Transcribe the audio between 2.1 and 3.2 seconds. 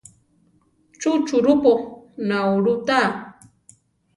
naulú tá?